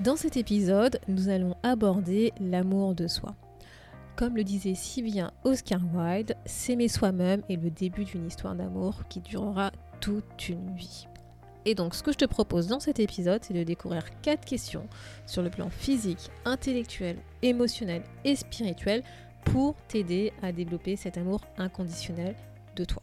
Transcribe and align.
Dans 0.00 0.14
cet 0.14 0.36
épisode, 0.36 1.00
nous 1.08 1.28
allons 1.28 1.56
aborder 1.64 2.32
l'amour 2.40 2.94
de 2.94 3.08
soi. 3.08 3.34
Comme 4.14 4.36
le 4.36 4.44
disait 4.44 4.76
si 4.76 5.02
bien 5.02 5.32
Oscar 5.42 5.80
Wilde, 5.92 6.36
s'aimer 6.46 6.86
soi-même 6.86 7.42
est 7.48 7.60
le 7.60 7.68
début 7.68 8.04
d'une 8.04 8.24
histoire 8.24 8.54
d'amour 8.54 9.08
qui 9.08 9.20
durera 9.20 9.72
toute 10.00 10.48
une 10.48 10.72
vie. 10.76 11.08
Et 11.64 11.74
donc 11.74 11.96
ce 11.96 12.04
que 12.04 12.12
je 12.12 12.18
te 12.18 12.26
propose 12.26 12.68
dans 12.68 12.78
cet 12.78 13.00
épisode, 13.00 13.42
c'est 13.42 13.54
de 13.54 13.64
découvrir 13.64 14.04
quatre 14.20 14.44
questions 14.44 14.86
sur 15.26 15.42
le 15.42 15.50
plan 15.50 15.68
physique, 15.68 16.30
intellectuel, 16.44 17.16
émotionnel 17.42 18.02
et 18.24 18.36
spirituel 18.36 19.02
pour 19.46 19.74
t'aider 19.88 20.32
à 20.42 20.52
développer 20.52 20.94
cet 20.94 21.18
amour 21.18 21.40
inconditionnel 21.58 22.36
de 22.76 22.84
toi. 22.84 23.02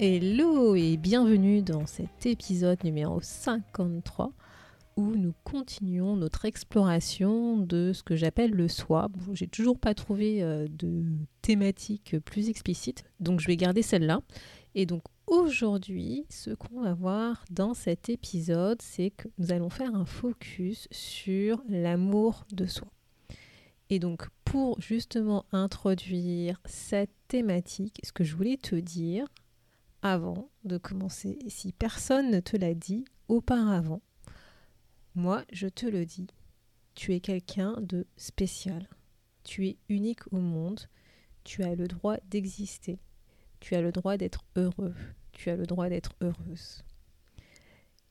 Hello 0.00 0.74
et 0.74 0.96
bienvenue 0.96 1.62
dans 1.62 1.86
cet 1.86 2.26
épisode 2.26 2.82
numéro 2.82 3.20
53 3.20 4.32
où 4.96 5.14
nous 5.14 5.32
continuons 5.44 6.16
notre 6.16 6.46
exploration 6.46 7.58
de 7.58 7.92
ce 7.92 8.02
que 8.02 8.16
j'appelle 8.16 8.50
le 8.50 8.66
soi. 8.66 9.06
Bon, 9.08 9.36
j'ai 9.36 9.46
toujours 9.46 9.78
pas 9.78 9.94
trouvé 9.94 10.42
euh, 10.42 10.66
de 10.68 11.04
thématique 11.42 12.18
plus 12.24 12.48
explicite, 12.48 13.04
donc 13.20 13.38
je 13.38 13.46
vais 13.46 13.56
garder 13.56 13.82
celle-là. 13.82 14.20
Et 14.74 14.84
donc 14.84 15.04
aujourd'hui, 15.28 16.26
ce 16.28 16.50
qu'on 16.50 16.80
va 16.80 16.92
voir 16.92 17.44
dans 17.52 17.72
cet 17.72 18.08
épisode, 18.08 18.82
c'est 18.82 19.10
que 19.10 19.28
nous 19.38 19.52
allons 19.52 19.70
faire 19.70 19.94
un 19.94 20.04
focus 20.04 20.88
sur 20.90 21.62
l'amour 21.68 22.46
de 22.52 22.66
soi. 22.66 22.88
Et 23.90 24.00
donc 24.00 24.26
pour 24.44 24.80
justement 24.80 25.46
introduire 25.52 26.60
cette 26.64 27.14
thématique, 27.28 28.00
ce 28.02 28.10
que 28.10 28.24
je 28.24 28.34
voulais 28.34 28.56
te 28.56 28.74
dire, 28.74 29.28
avant 30.04 30.50
de 30.64 30.78
commencer. 30.78 31.38
Si 31.48 31.72
personne 31.72 32.30
ne 32.30 32.38
te 32.38 32.56
l'a 32.56 32.74
dit 32.74 33.04
auparavant, 33.26 34.02
moi, 35.16 35.44
je 35.52 35.66
te 35.66 35.86
le 35.86 36.04
dis, 36.04 36.28
tu 36.94 37.14
es 37.14 37.20
quelqu'un 37.20 37.74
de 37.80 38.06
spécial. 38.16 38.88
Tu 39.42 39.66
es 39.66 39.78
unique 39.88 40.32
au 40.32 40.38
monde. 40.38 40.80
Tu 41.42 41.62
as 41.64 41.74
le 41.74 41.88
droit 41.88 42.18
d'exister. 42.28 43.00
Tu 43.60 43.74
as 43.74 43.80
le 43.80 43.92
droit 43.92 44.16
d'être 44.16 44.44
heureux. 44.56 44.94
Tu 45.32 45.50
as 45.50 45.56
le 45.56 45.66
droit 45.66 45.88
d'être 45.88 46.12
heureuse. 46.20 46.84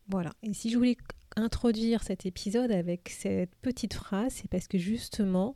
Voilà. 0.08 0.34
Et 0.42 0.54
si 0.54 0.70
je 0.70 0.78
voulais 0.78 0.98
introduire 1.36 2.04
cet 2.04 2.26
épisode 2.26 2.72
avec 2.72 3.10
cette 3.10 3.56
petite 3.56 3.94
phrase, 3.94 4.34
c'est 4.34 4.50
parce 4.50 4.68
que 4.68 4.78
justement, 4.78 5.56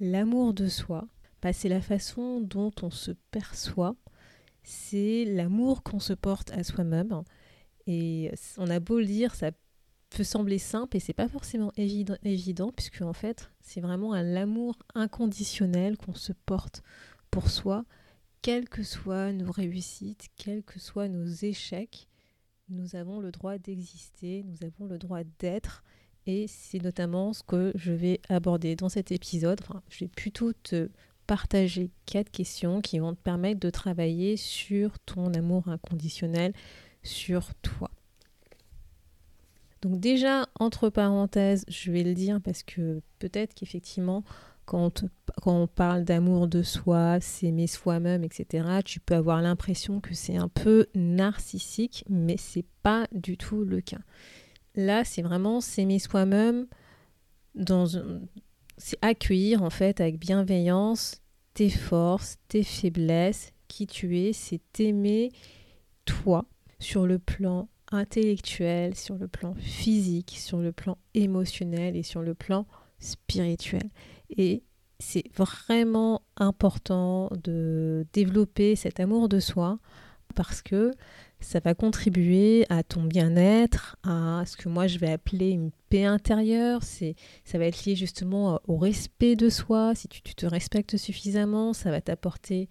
l'amour 0.00 0.54
de 0.54 0.68
soi, 0.68 1.08
bah, 1.42 1.52
c'est 1.52 1.68
la 1.68 1.80
façon 1.80 2.40
dont 2.40 2.72
on 2.82 2.90
se 2.90 3.12
perçoit 3.30 3.96
c'est 4.64 5.24
l'amour 5.24 5.82
qu'on 5.82 6.00
se 6.00 6.12
porte 6.12 6.50
à 6.52 6.64
soi-même. 6.64 7.22
Et 7.86 8.32
on 8.56 8.68
a 8.68 8.80
beau 8.80 8.98
le 8.98 9.06
dire, 9.06 9.34
ça 9.34 9.50
peut 10.10 10.24
sembler 10.24 10.58
simple 10.58 10.96
et 10.96 11.00
c'est 11.00 11.12
pas 11.12 11.28
forcément 11.28 11.72
évident, 11.76 12.16
évident 12.24 12.72
puisque 12.72 13.02
en 13.02 13.12
fait, 13.12 13.50
c'est 13.60 13.80
vraiment 13.80 14.14
un 14.14 14.36
amour 14.36 14.76
inconditionnel 14.94 15.96
qu'on 15.96 16.14
se 16.14 16.32
porte 16.32 16.82
pour 17.30 17.50
soi, 17.50 17.84
quelles 18.42 18.68
que 18.68 18.82
soient 18.82 19.32
nos 19.32 19.50
réussites, 19.50 20.28
quels 20.36 20.62
que 20.62 20.78
soient 20.78 21.08
nos 21.08 21.26
échecs. 21.26 22.08
Nous 22.68 22.96
avons 22.96 23.20
le 23.20 23.30
droit 23.32 23.58
d'exister, 23.58 24.44
nous 24.44 24.64
avons 24.66 24.86
le 24.86 24.98
droit 24.98 25.24
d'être 25.38 25.84
et 26.26 26.46
c'est 26.48 26.82
notamment 26.82 27.32
ce 27.32 27.42
que 27.42 27.72
je 27.74 27.92
vais 27.92 28.20
aborder 28.28 28.76
dans 28.76 28.88
cet 28.88 29.12
épisode. 29.12 29.60
Enfin, 29.62 29.82
je 29.90 30.00
vais 30.00 30.08
plutôt 30.08 30.52
te 30.52 30.88
partager 31.26 31.90
quatre 32.06 32.30
questions 32.30 32.80
qui 32.80 32.98
vont 32.98 33.14
te 33.14 33.20
permettre 33.20 33.60
de 33.60 33.70
travailler 33.70 34.36
sur 34.36 34.98
ton 35.00 35.32
amour 35.34 35.68
inconditionnel, 35.68 36.52
sur 37.02 37.54
toi. 37.56 37.90
Donc 39.82 40.00
déjà, 40.00 40.48
entre 40.58 40.88
parenthèses, 40.88 41.64
je 41.68 41.92
vais 41.92 42.02
le 42.02 42.14
dire 42.14 42.40
parce 42.42 42.62
que 42.62 43.02
peut-être 43.18 43.52
qu'effectivement, 43.54 44.24
quand, 44.64 45.04
on 45.44 45.66
parle 45.66 46.04
d'amour 46.04 46.48
de 46.48 46.62
soi, 46.62 47.20
s'aimer 47.20 47.66
soi-même, 47.66 48.24
etc., 48.24 48.80
tu 48.84 48.98
peux 48.98 49.14
avoir 49.14 49.42
l'impression 49.42 50.00
que 50.00 50.14
c'est 50.14 50.36
un 50.36 50.48
peu 50.48 50.86
narcissique, 50.94 52.04
mais 52.08 52.36
c'est 52.38 52.64
pas 52.82 53.06
du 53.12 53.36
tout 53.36 53.64
le 53.64 53.80
cas. 53.80 53.98
Là, 54.74 55.04
c'est 55.04 55.22
vraiment 55.22 55.60
s'aimer 55.60 55.98
soi-même 55.98 56.66
dans 57.54 57.86
c'est 58.76 58.98
accueillir 59.02 59.62
en 59.62 59.70
fait 59.70 60.00
avec 60.00 60.18
bienveillance 60.18 61.20
tes 61.54 61.70
forces, 61.70 62.36
tes 62.48 62.62
faiblesses, 62.62 63.52
qui 63.68 63.86
tu 63.86 64.18
es, 64.18 64.32
c'est 64.32 64.60
t'aimer 64.72 65.30
toi 66.04 66.46
sur 66.78 67.06
le 67.06 67.18
plan 67.18 67.68
intellectuel, 67.90 68.94
sur 68.96 69.16
le 69.16 69.28
plan 69.28 69.54
physique, 69.54 70.36
sur 70.38 70.58
le 70.58 70.72
plan 70.72 70.98
émotionnel 71.14 71.96
et 71.96 72.02
sur 72.02 72.22
le 72.22 72.34
plan 72.34 72.66
spirituel. 72.98 73.88
Et 74.36 74.62
c'est 74.98 75.24
vraiment 75.36 76.22
important 76.36 77.30
de 77.42 78.06
développer 78.12 78.76
cet 78.76 79.00
amour 79.00 79.28
de 79.28 79.40
soi 79.40 79.78
parce 80.34 80.62
que 80.62 80.92
ça 81.44 81.60
va 81.60 81.74
contribuer 81.74 82.64
à 82.70 82.82
ton 82.82 83.04
bien-être, 83.04 83.96
à 84.02 84.44
ce 84.46 84.56
que 84.56 84.68
moi 84.68 84.86
je 84.86 84.98
vais 84.98 85.10
appeler 85.10 85.50
une 85.50 85.70
paix 85.90 86.04
intérieure. 86.04 86.82
C'est, 86.82 87.14
ça 87.44 87.58
va 87.58 87.66
être 87.66 87.84
lié 87.84 87.94
justement 87.94 88.60
au 88.66 88.76
respect 88.78 89.36
de 89.36 89.50
soi. 89.50 89.94
Si 89.94 90.08
tu, 90.08 90.22
te 90.22 90.46
respectes 90.46 90.96
suffisamment, 90.96 91.72
ça 91.74 91.90
va 91.90 92.00
t'apporter 92.00 92.68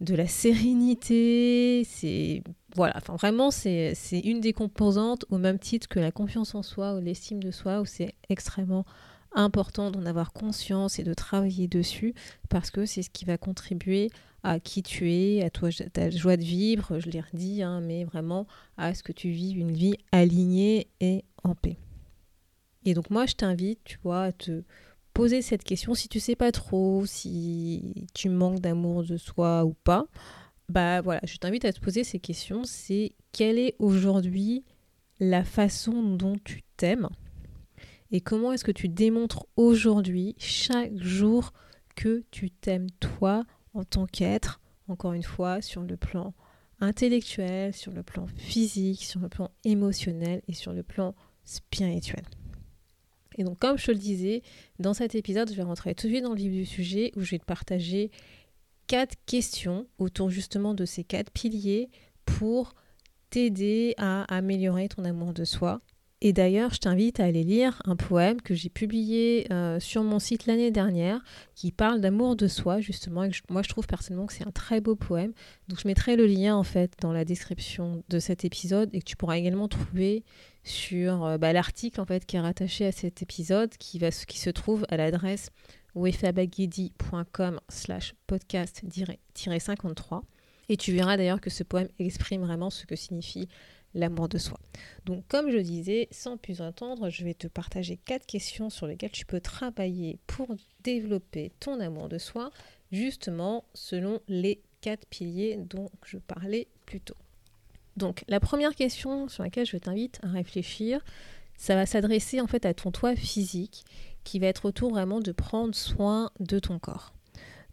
de 0.00 0.14
la 0.14 0.28
sérénité. 0.28 1.82
C'est 1.84 2.42
voilà, 2.76 2.94
enfin 2.96 3.16
vraiment 3.16 3.50
c'est, 3.50 3.94
c'est 3.94 4.20
une 4.20 4.40
des 4.40 4.52
composantes 4.52 5.24
au 5.28 5.38
même 5.38 5.58
titre 5.58 5.88
que 5.88 5.98
la 5.98 6.12
confiance 6.12 6.54
en 6.54 6.62
soi 6.62 6.94
ou 6.94 7.00
l'estime 7.00 7.42
de 7.42 7.50
soi 7.50 7.80
où 7.80 7.84
c'est 7.84 8.14
extrêmement 8.28 8.80
important 8.80 8.94
d'en 9.34 10.06
avoir 10.06 10.32
conscience 10.32 10.98
et 10.98 11.04
de 11.04 11.14
travailler 11.14 11.68
dessus 11.68 12.14
parce 12.48 12.70
que 12.70 12.86
c'est 12.86 13.02
ce 13.02 13.10
qui 13.10 13.24
va 13.24 13.36
contribuer 13.36 14.10
à 14.42 14.60
qui 14.60 14.82
tu 14.82 15.10
es, 15.10 15.42
à 15.42 15.50
toi, 15.50 15.70
ta 15.92 16.10
joie 16.10 16.36
de 16.36 16.44
vivre, 16.44 17.00
je 17.00 17.08
l'ai 17.08 17.20
redit, 17.20 17.62
hein, 17.62 17.80
mais 17.80 18.04
vraiment 18.04 18.46
à 18.76 18.94
ce 18.94 19.02
que 19.02 19.12
tu 19.12 19.30
vives 19.30 19.58
une 19.58 19.72
vie 19.72 19.96
alignée 20.12 20.88
et 21.00 21.24
en 21.42 21.54
paix. 21.54 21.78
Et 22.84 22.94
donc 22.94 23.10
moi, 23.10 23.26
je 23.26 23.34
t'invite, 23.34 23.80
tu 23.84 23.98
vois, 24.02 24.24
à 24.24 24.32
te 24.32 24.62
poser 25.14 25.42
cette 25.42 25.64
question 25.64 25.94
si 25.94 26.08
tu 26.08 26.20
sais 26.20 26.36
pas 26.36 26.52
trop 26.52 27.06
si 27.06 28.06
tu 28.12 28.28
manques 28.28 28.60
d'amour 28.60 29.04
de 29.04 29.16
soi 29.16 29.64
ou 29.64 29.72
pas. 29.72 30.06
Bah 30.68 31.00
voilà, 31.00 31.20
je 31.24 31.36
t'invite 31.36 31.64
à 31.64 31.72
te 31.72 31.80
poser 31.80 32.04
ces 32.04 32.18
questions. 32.18 32.64
C'est 32.64 33.12
quelle 33.32 33.58
est 33.58 33.76
aujourd'hui 33.78 34.64
la 35.20 35.44
façon 35.44 36.02
dont 36.02 36.36
tu 36.44 36.62
t'aimes? 36.76 37.08
Et 38.10 38.20
comment 38.20 38.52
est-ce 38.52 38.64
que 38.64 38.72
tu 38.72 38.88
démontres 38.88 39.46
aujourd'hui, 39.56 40.34
chaque 40.38 40.96
jour, 40.96 41.52
que 41.96 42.24
tu 42.30 42.50
t'aimes 42.50 42.90
toi 43.00 43.44
en 43.72 43.84
tant 43.84 44.06
qu'être, 44.06 44.60
encore 44.88 45.12
une 45.12 45.22
fois, 45.22 45.60
sur 45.60 45.82
le 45.82 45.96
plan 45.96 46.34
intellectuel, 46.80 47.72
sur 47.72 47.92
le 47.92 48.02
plan 48.02 48.26
physique, 48.36 49.04
sur 49.04 49.20
le 49.20 49.28
plan 49.28 49.50
émotionnel 49.64 50.42
et 50.48 50.54
sur 50.54 50.72
le 50.72 50.82
plan 50.82 51.14
spirituel. 51.44 52.24
Et 53.36 53.44
donc, 53.44 53.58
comme 53.58 53.78
je 53.78 53.86
te 53.86 53.90
le 53.90 53.98
disais, 53.98 54.42
dans 54.78 54.94
cet 54.94 55.14
épisode, 55.14 55.50
je 55.50 55.56
vais 55.56 55.62
rentrer 55.62 55.94
tout 55.94 56.06
de 56.06 56.12
suite 56.12 56.24
dans 56.24 56.30
le 56.30 56.36
vif 56.36 56.52
du 56.52 56.66
sujet 56.66 57.12
où 57.16 57.20
je 57.20 57.32
vais 57.32 57.38
te 57.38 57.44
partager 57.44 58.10
quatre 58.86 59.16
questions 59.26 59.86
autour 59.98 60.30
justement 60.30 60.74
de 60.74 60.84
ces 60.84 61.04
quatre 61.04 61.30
piliers 61.30 61.90
pour 62.24 62.74
t'aider 63.30 63.94
à 63.96 64.22
améliorer 64.32 64.88
ton 64.88 65.04
amour 65.04 65.32
de 65.32 65.44
soi 65.44 65.80
et 66.20 66.32
d'ailleurs, 66.32 66.72
je 66.72 66.78
t'invite 66.78 67.20
à 67.20 67.24
aller 67.24 67.44
lire 67.44 67.82
un 67.84 67.96
poème 67.96 68.40
que 68.40 68.54
j'ai 68.54 68.70
publié 68.70 69.46
euh, 69.52 69.78
sur 69.78 70.02
mon 70.02 70.18
site 70.18 70.46
l'année 70.46 70.70
dernière 70.70 71.22
qui 71.54 71.70
parle 71.70 72.00
d'amour 72.00 72.34
de 72.36 72.48
soi, 72.48 72.80
justement. 72.80 73.26
Moi, 73.50 73.62
je 73.62 73.68
trouve 73.68 73.86
personnellement 73.86 74.24
que 74.26 74.32
c'est 74.32 74.46
un 74.46 74.50
très 74.52 74.80
beau 74.80 74.96
poème. 74.96 75.34
Donc, 75.68 75.78
je 75.80 75.86
mettrai 75.86 76.16
le 76.16 76.26
lien, 76.26 76.56
en 76.56 76.62
fait, 76.62 76.94
dans 77.02 77.12
la 77.12 77.26
description 77.26 78.02
de 78.08 78.18
cet 78.18 78.46
épisode 78.46 78.88
et 78.94 79.00
que 79.00 79.04
tu 79.04 79.16
pourras 79.16 79.36
également 79.36 79.68
trouver 79.68 80.24
sur 80.62 81.24
euh, 81.24 81.36
bah, 81.36 81.52
l'article, 81.52 82.00
en 82.00 82.06
fait, 82.06 82.24
qui 82.24 82.36
est 82.36 82.40
rattaché 82.40 82.86
à 82.86 82.92
cet 82.92 83.20
épisode, 83.20 83.76
qui, 83.76 83.98
va, 83.98 84.10
se 84.10 84.50
trouve 84.50 84.86
à 84.88 84.96
l'adresse 84.96 85.50
wefabagedi.com 85.94 87.60
slash 87.68 88.14
podcast-53. 88.26 90.22
Et 90.70 90.76
tu 90.78 90.92
verras 90.92 91.16
d'ailleurs 91.18 91.40
que 91.40 91.50
ce 91.50 91.62
poème 91.62 91.88
exprime 91.98 92.40
vraiment 92.40 92.70
ce 92.70 92.86
que 92.86 92.96
signifie 92.96 93.48
l'amour 93.94 94.28
de 94.28 94.38
soi. 94.38 94.58
Donc 95.04 95.24
comme 95.28 95.50
je 95.50 95.58
disais, 95.58 96.08
sans 96.10 96.36
plus 96.36 96.60
attendre, 96.60 97.10
je 97.10 97.24
vais 97.24 97.34
te 97.34 97.46
partager 97.46 97.96
quatre 97.96 98.26
questions 98.26 98.70
sur 98.70 98.86
lesquelles 98.86 99.12
tu 99.12 99.26
peux 99.26 99.40
travailler 99.40 100.18
pour 100.26 100.48
développer 100.82 101.52
ton 101.60 101.80
amour 101.80 102.08
de 102.08 102.18
soi, 102.18 102.50
justement 102.92 103.64
selon 103.74 104.20
les 104.28 104.60
quatre 104.80 105.06
piliers 105.06 105.56
dont 105.56 105.90
je 106.04 106.18
parlais 106.18 106.68
plus 106.86 107.00
tôt. 107.00 107.16
Donc 107.96 108.24
la 108.28 108.40
première 108.40 108.74
question 108.74 109.28
sur 109.28 109.42
laquelle 109.42 109.66
je 109.66 109.76
t'invite 109.76 110.18
à 110.22 110.28
réfléchir, 110.28 111.00
ça 111.56 111.74
va 111.74 111.86
s'adresser 111.86 112.40
en 112.40 112.46
fait 112.46 112.66
à 112.66 112.74
ton 112.74 112.90
toi 112.90 113.14
physique 113.14 113.84
qui 114.24 114.38
va 114.38 114.48
être 114.48 114.64
autour 114.64 114.90
vraiment 114.90 115.20
de 115.20 115.32
prendre 115.32 115.74
soin 115.74 116.30
de 116.40 116.58
ton 116.58 116.78
corps. 116.78 117.14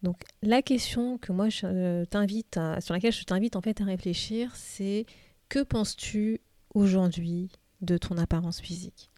Donc 0.03 0.23
la 0.41 0.61
question 0.61 1.17
que 1.17 1.31
moi 1.31 1.49
je 1.49 1.65
euh, 1.65 2.05
t'invite 2.05 2.59
sur 2.79 2.93
laquelle 2.93 3.13
je 3.13 3.23
t'invite 3.23 3.55
en 3.55 3.61
fait 3.61 3.81
à 3.81 3.85
réfléchir, 3.85 4.55
c'est 4.55 5.05
que 5.51 5.63
penses-tu 5.63 6.39
aujourd'hui 6.73 7.51
de 7.81 7.97
ton 7.97 8.17
apparence 8.17 8.61
physique? 8.61 9.11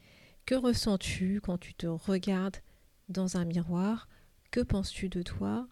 Que 0.48 0.56
ressens-tu 0.56 1.40
quand 1.42 1.60
tu 1.60 1.76
te 1.76 1.86
regardes 1.86 2.58
dans 3.08 3.38
un 3.38 3.46
miroir? 3.46 4.10
Que 4.50 4.62
penses-tu 4.62 5.10
de 5.10 5.22
toi? 5.22 5.68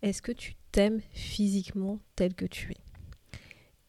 Est-ce 0.00 0.22
que 0.22 0.32
tu 0.32 0.54
t'aimes 0.72 1.02
physiquement 1.12 1.98
tel 2.16 2.34
que 2.34 2.46
tu 2.46 2.72
es? 2.72 2.80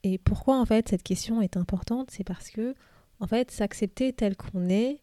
Et 0.04 0.18
pourquoi 0.18 0.60
en 0.60 0.66
fait 0.66 0.89
cette 0.89 1.04
question 1.04 1.42
est 1.42 1.56
importante? 1.56 2.12
C'est 2.12 2.25
parce 2.25 2.50
que 2.50 2.75
en 3.21 3.27
fait 3.27 3.50
s'accepter 3.50 4.12
tel 4.12 4.36
qu'on 4.36 4.68
est, 4.68 5.01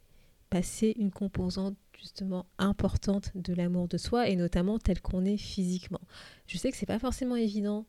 bah, 0.51 0.63
c'est 0.63 0.93
une 0.99 1.11
composante 1.11 1.79
justement 1.99 2.45
importante 2.59 3.33
de 3.35 3.55
l'amour 3.55 3.89
de 3.89 3.97
soi 3.97 4.29
et 4.29 4.37
notamment 4.37 4.79
tel 4.79 5.01
qu'on 5.01 5.25
est 5.25 5.39
physiquement. 5.39 6.03
Je 6.47 6.59
sais 6.59 6.71
que 6.71 6.77
c'est 6.77 6.85
pas 6.85 6.99
forcément 6.99 7.37
évident 7.37 7.87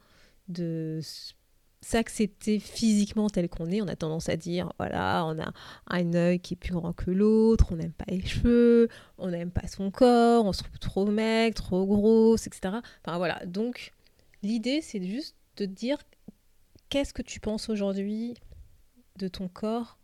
de 0.47 1.01
s'accepter 1.81 2.59
physiquement 2.59 3.29
tel 3.29 3.49
qu'on 3.49 3.69
est. 3.69 3.81
On 3.81 3.87
a 3.87 3.95
tendance 3.95 4.29
à 4.29 4.35
dire, 4.35 4.73
voilà, 4.77 5.25
on 5.25 5.39
a 5.39 5.51
un 5.87 6.13
œil 6.13 6.39
qui 6.39 6.55
est 6.55 6.57
plus 6.57 6.73
grand 6.73 6.93
que 6.93 7.11
l'autre, 7.11 7.67
on 7.71 7.75
n'aime 7.75 7.93
pas 7.93 8.05
les 8.07 8.25
cheveux, 8.25 8.89
on 9.17 9.29
n'aime 9.29 9.51
pas 9.51 9.67
son 9.67 9.91
corps, 9.91 10.45
on 10.45 10.53
se 10.53 10.63
trouve 10.63 10.79
trop 10.79 11.05
maigre, 11.05 11.55
trop 11.55 11.85
grosse, 11.85 12.47
etc. 12.47 12.75
Enfin 13.05 13.17
voilà, 13.17 13.45
donc 13.45 13.93
l'idée 14.43 14.81
c'est 14.81 15.03
juste 15.03 15.35
de 15.57 15.65
dire 15.65 15.97
qu'est-ce 16.89 17.13
que 17.13 17.21
tu 17.21 17.39
penses 17.39 17.69
aujourd'hui 17.69 18.33
de 19.17 19.27
ton 19.27 19.47
corps 19.47 19.97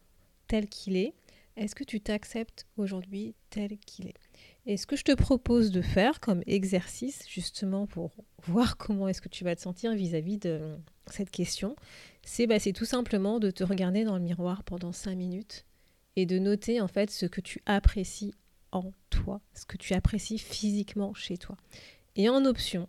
tel 0.48 0.68
qu'il 0.68 0.96
est? 0.96 1.14
Est-ce 1.56 1.76
que 1.76 1.84
tu 1.84 2.02
t'acceptes 2.02 2.66
aujourd'hui 2.78 3.36
tel 3.52 3.78
qu'il 3.78 4.08
est? 4.08 4.16
Et 4.66 4.78
ce 4.78 4.88
que 4.88 4.96
je 4.96 5.04
te 5.04 5.12
propose 5.12 5.72
de 5.72 5.82
faire 5.82 6.20
comme 6.20 6.42
exercice, 6.48 7.28
justement 7.30 7.86
pour 7.86 8.12
voir 8.48 8.78
comment 8.78 9.08
est-ce 9.08 9.22
que 9.22 9.30
tu 9.30 9.44
vas 9.44 9.56
te 9.56 9.62
sentir 9.62 9.94
vis-à-vis 9.94 10.40
de 10.40 10.78
cette 11.08 11.32
question, 11.32 11.76
c'est 12.24 12.48
bah, 12.48 12.60
tout 12.60 12.86
simplement 12.86 13.40
de 13.40 13.52
te 13.52 13.64
regarder 13.64 14.04
dans 14.04 14.16
le 14.16 14.24
miroir 14.24 14.64
pendant 14.64 14.92
5 14.92 15.16
minutes 15.16 15.66
et 16.16 16.26
de 16.26 16.40
noter 16.40 16.82
en 16.82 16.88
fait 16.88 17.12
ce 17.12 17.26
que 17.26 17.42
tu 17.42 17.62
apprécies 17.66 18.34
en 18.72 18.92
toi, 19.10 19.42
ce 19.54 19.66
que 19.66 19.78
tu 19.78 19.94
apprécies 19.94 20.40
physiquement 20.40 21.14
chez 21.14 21.38
toi. 21.38 21.58
Et 22.16 22.30
en 22.30 22.46
option, 22.46 22.88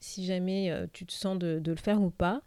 si 0.00 0.24
jamais 0.24 0.70
euh, 0.70 0.86
tu 0.92 1.06
te 1.06 1.12
sens 1.12 1.38
de, 1.38 1.62
le 1.64 1.76
faire 1.76 2.00
ou 2.02 2.10
pas, 2.10 2.42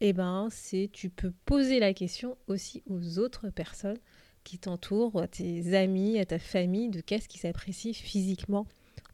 eh 0.00 0.12
ben, 0.12 0.48
c'est 0.50 0.90
tu 0.92 1.10
peux 1.10 1.32
poser 1.44 1.78
la 1.78 1.94
question 1.94 2.36
aussi 2.46 2.82
aux 2.86 3.18
autres 3.18 3.50
personnes 3.50 3.98
qui 4.42 4.58
t'entourent, 4.58 5.22
à 5.22 5.28
tes 5.28 5.74
amis, 5.74 6.18
à 6.18 6.26
ta 6.26 6.38
famille, 6.38 6.90
de 6.90 7.00
qu'est-ce 7.00 7.28
qui 7.28 7.38
s'apprécie 7.38 7.94
physiquement 7.94 8.66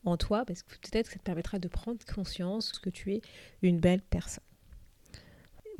en 0.04 0.16
toi, 0.16 0.44
parce 0.44 0.62
que 0.62 0.74
peut-être 0.76 1.08
que 1.08 1.12
ça 1.12 1.18
te 1.18 1.24
permettra 1.24 1.58
de 1.58 1.68
prendre 1.68 1.98
conscience 2.12 2.78
que 2.78 2.90
tu 2.90 3.12
es 3.12 3.20
une 3.62 3.78
belle 3.78 4.02
personne. 4.02 4.44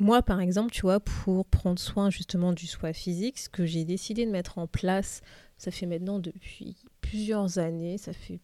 Moi, 0.01 0.23
par 0.23 0.41
exemple, 0.41 0.71
tu 0.71 0.81
vois, 0.81 0.99
pour 0.99 1.45
prendre 1.45 1.77
soin 1.77 2.09
justement 2.09 2.53
du 2.53 2.65
soi 2.65 2.91
physique, 2.91 3.37
ce 3.37 3.49
que 3.49 3.67
j'ai 3.67 3.85
décidé 3.85 4.25
de 4.25 4.31
mettre 4.31 4.57
en 4.57 4.65
place, 4.65 5.21
ça 5.59 5.69
fait 5.69 5.85
maintenant 5.85 6.17
depuis 6.17 6.75
plusieurs 7.01 7.59
années, 7.59 7.99
ça 7.99 8.11
fait, 8.11 8.39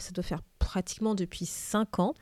ça 0.00 0.10
doit 0.10 0.24
faire 0.24 0.42
pratiquement 0.58 1.14
depuis 1.14 1.46
cinq 1.46 2.00
ans. 2.00 2.14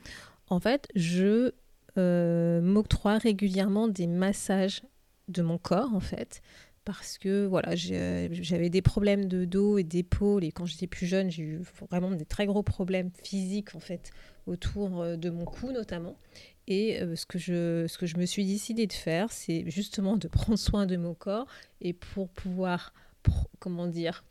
En 0.50 0.60
fait, 0.60 0.88
je 0.94 1.52
euh, 1.96 2.60
m'octroie 2.60 3.16
régulièrement 3.16 3.88
des 3.88 4.06
massages 4.06 4.82
de 5.28 5.40
mon 5.40 5.56
corps, 5.56 5.94
en 5.94 6.00
fait, 6.00 6.42
parce 6.84 7.16
que 7.16 7.46
voilà, 7.46 7.74
j'avais 7.76 8.68
des 8.68 8.82
problèmes 8.82 9.24
de 9.24 9.46
dos 9.46 9.78
et 9.78 9.84
d'épaule 9.84 10.44
et 10.44 10.52
quand 10.52 10.66
j'étais 10.66 10.86
plus 10.86 11.06
jeune, 11.06 11.30
j'ai 11.30 11.44
eu 11.44 11.62
vraiment 11.88 12.10
des 12.10 12.26
très 12.26 12.44
gros 12.44 12.62
problèmes 12.62 13.10
physiques 13.22 13.74
en 13.74 13.80
fait 13.80 14.10
autour 14.46 15.00
euh, 15.00 15.16
de 15.16 15.30
mon 15.30 15.44
cou 15.44 15.72
notamment. 15.72 16.16
Et 16.70 17.02
euh, 17.02 17.16
ce, 17.16 17.26
que 17.26 17.38
je, 17.38 18.16
me 18.16 18.24
suis 18.24 18.46
décidé 18.46 18.86
de 18.86 18.92
faire, 18.92 19.32
c'est 19.32 19.64
justement 19.66 20.16
de 20.16 20.28
prendre 20.28 20.56
soin 20.56 20.86
de 20.86 20.96
mon 20.96 21.14
corps 21.14 21.48
et 21.80 21.92
pour 21.92 22.28
pouvoir, 22.28 22.94
comment 23.58 23.88
dire, 23.88 24.24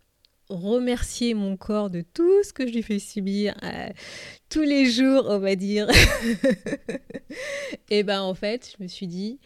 remercier 0.50 1.34
mon 1.34 1.58
corps 1.58 1.90
de 1.90 2.02
tout 2.02 2.44
ce 2.44 2.54
que 2.54 2.66
je 2.66 2.72
lui 2.72 2.82
fais 2.82 2.98
subir 2.98 3.56
euh, 3.62 3.90
tous 4.48 4.62
les 4.62 4.90
jours, 4.90 5.26
on 5.28 5.40
va 5.40 5.56
dire. 5.56 5.88
et 7.90 8.04
ben 8.04 8.22
en 8.22 8.34
fait, 8.34 8.74
je 8.76 8.82
me 8.82 8.88
suis 8.88 9.08
dit, 9.08 9.38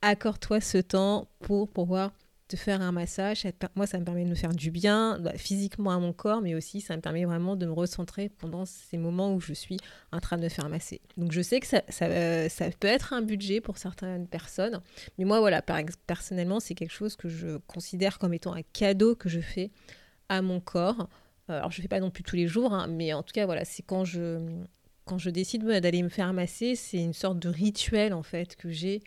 accorde-toi 0.00 0.62
ce 0.62 0.78
temps 0.78 1.28
pour 1.40 1.68
pouvoir 1.68 2.12
te 2.48 2.56
faire 2.56 2.80
un 2.80 2.92
massage. 2.92 3.46
Moi, 3.76 3.86
ça 3.86 3.98
me 3.98 4.04
permet 4.04 4.24
de 4.24 4.30
me 4.30 4.34
faire 4.34 4.54
du 4.54 4.70
bien 4.70 5.18
bah, 5.20 5.32
physiquement 5.36 5.90
à 5.90 5.98
mon 5.98 6.12
corps, 6.12 6.40
mais 6.40 6.54
aussi 6.54 6.80
ça 6.80 6.96
me 6.96 7.02
permet 7.02 7.24
vraiment 7.26 7.56
de 7.56 7.66
me 7.66 7.72
recentrer 7.72 8.30
pendant 8.30 8.64
ces 8.64 8.96
moments 8.96 9.34
où 9.34 9.40
je 9.40 9.52
suis 9.52 9.76
en 10.12 10.20
train 10.20 10.38
de 10.38 10.42
me 10.42 10.48
faire 10.48 10.68
masser. 10.68 11.00
Donc 11.18 11.30
je 11.30 11.42
sais 11.42 11.60
que 11.60 11.66
ça, 11.66 11.82
euh, 12.02 12.48
peut 12.80 12.88
être 12.88 13.12
un 13.12 13.22
budget 13.22 13.60
pour 13.60 13.76
certaines 13.76 14.26
personnes, 14.26 14.80
mais 15.18 15.24
moi, 15.24 15.40
voilà, 15.40 15.62
personnellement, 16.06 16.58
c'est 16.58 16.74
quelque 16.74 16.92
chose 16.92 17.16
que 17.16 17.28
je 17.28 17.58
considère 17.66 18.18
comme 18.18 18.32
étant 18.32 18.54
un 18.54 18.62
cadeau 18.72 19.14
que 19.14 19.28
je 19.28 19.40
fais 19.40 19.70
à 20.30 20.40
mon 20.40 20.60
corps. 20.60 21.08
Euh, 21.50 21.58
alors 21.58 21.70
je 21.70 21.78
ne 21.78 21.82
fais 21.82 21.88
pas 21.88 22.00
non 22.00 22.10
plus 22.10 22.22
tous 22.22 22.36
les 22.36 22.48
jours, 22.48 22.72
hein, 22.72 22.86
mais 22.88 23.12
en 23.12 23.22
tout 23.22 23.32
cas, 23.32 23.44
voilà, 23.44 23.66
c'est 23.66 23.82
quand 23.82 24.04
je 24.04 25.30
décide 25.30 25.64
d'aller 25.66 26.02
me 26.02 26.08
faire 26.08 26.32
masser, 26.32 26.76
c'est 26.76 26.98
une 26.98 27.14
sorte 27.14 27.38
de 27.38 27.50
rituel 27.50 28.14
en 28.14 28.22
fait 28.22 28.56
que 28.56 28.70
j'ai 28.70 29.02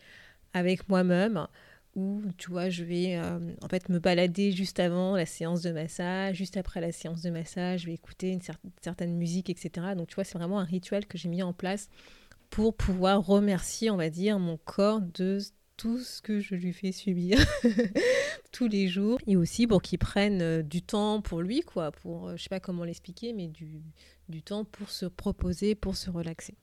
avec 0.54 0.90
moi-même 0.90 1.48
où 1.96 2.22
tu 2.38 2.50
vois 2.50 2.70
je 2.70 2.84
vais 2.84 3.18
euh, 3.18 3.40
en 3.62 3.68
fait 3.68 3.90
me 3.90 4.00
balader 4.00 4.52
juste 4.52 4.80
avant 4.80 5.16
la 5.16 5.26
séance 5.26 5.62
de 5.62 5.72
massage 5.72 6.38
juste 6.38 6.58
après 6.58 6.80
la 6.82 6.92
séance 6.92 7.22
de 7.22 7.30
massage 7.30 7.82
je 7.82 7.88
vais 7.88 7.94
écouter 7.94 8.30
une 8.32 8.42
certaine 8.82 9.18
musique 9.18 9.50
etc 9.50 9.88
donc 9.98 10.08
tu 10.08 10.16
vois 10.16 10.24
c'est 10.24 10.38
vraiment 10.38 10.60
un 10.60 10.66
rituel 10.66 11.06
que 11.06 11.18
j'ai 11.18 11.30
mis 11.30 11.44
en 11.44 11.54
place 11.54 11.90
pour 12.50 12.76
pouvoir 12.76 13.26
remercier 13.26 13.90
on 13.90 13.98
va 13.98 14.10
dire 14.10 14.40
mon 14.40 14.58
corps 14.58 15.02
de 15.02 15.40
tout 15.82 15.98
ce 15.98 16.22
que 16.22 16.40
je 16.40 16.54
lui 16.54 16.74
fais 16.74 16.92
subir 16.92 17.40
tous 18.52 18.68
les 18.68 18.88
jours. 18.88 19.18
Et 19.26 19.36
aussi 19.36 19.66
pour 19.66 19.82
qu'il 19.82 19.98
prenne 19.98 20.42
euh, 20.44 20.62
du 20.62 20.84
temps 20.84 21.22
pour 21.22 21.42
lui 21.42 21.62
quoi 21.62 21.92
pour 21.92 22.28
euh, 22.28 22.38
je 22.38 22.44
sais 22.44 22.50
pas 22.50 22.60
comment 22.60 22.84
l'expliquer 22.84 23.34
mais 23.34 23.48
du, 23.48 23.82
du 24.30 24.44
temps 24.44 24.64
pour 24.64 24.92
se 24.92 25.08
proposer 25.08 25.74
pour 25.74 25.96
se 25.96 26.12
relaxer 26.12 26.54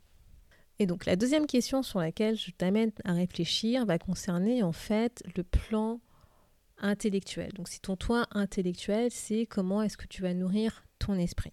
et 0.79 0.87
donc 0.87 1.07
la 1.07 1.17
deuxième 1.17 1.47
question 1.47 1.83
sur 1.83 1.99
laquelle 1.99 2.37
je 2.37 2.51
t'amène 2.53 2.93
à 3.05 3.13
réfléchir 3.13 3.85
va 3.85 3.99
concerner 3.99 4.63
en 4.63 4.73
fait 4.73 5.23
le 5.37 5.43
plan 5.43 6.01
intellectuel. 6.79 7.53
Donc 7.55 7.69
si 7.69 7.81
ton 7.81 7.97
toit 7.97 8.27
intellectuel, 8.31 9.11
c'est 9.11 9.47
comment 9.47 9.83
est-ce 9.83 9.97
que 9.97 10.07
tu 10.07 10.23
vas 10.23 10.35
nourrir 10.35 10.85
ton 10.99 11.15
esprit. 11.15 11.53